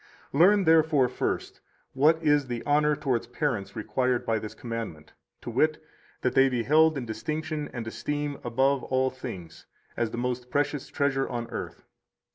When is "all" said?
8.85-9.11